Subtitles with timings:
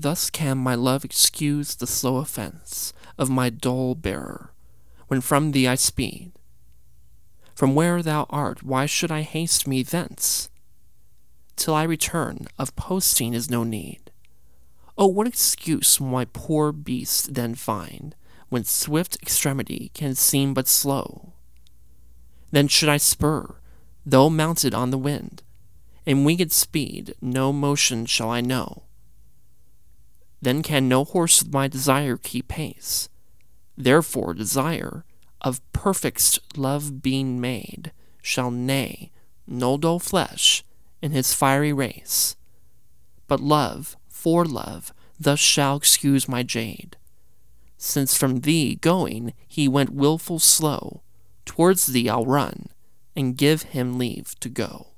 [0.00, 4.52] Thus can my love excuse the slow offence of my dull bearer,
[5.08, 6.30] when from thee I speed.
[7.56, 10.50] From where thou art, why should I haste me thence?
[11.56, 14.12] Till I return, of posting is no need.
[14.96, 18.14] Oh, what excuse my poor beast then find,
[18.50, 21.32] when swift extremity can seem but slow?
[22.52, 23.56] Then should I spur,
[24.06, 25.42] though mounted on the wind,
[26.06, 28.84] in winged speed no motion shall I know.
[30.40, 33.08] Then can no horse with my desire keep pace.
[33.76, 35.04] Therefore desire,
[35.40, 39.10] of perfect love being made, shall neigh,
[39.46, 40.64] no dull flesh,
[41.00, 42.36] in his fiery race.
[43.26, 46.96] But love, for love, thus shall excuse my jade.
[47.76, 51.02] Since from thee going he went wilful slow,
[51.44, 52.66] towards thee I'll run,
[53.14, 54.88] and give him leave to go.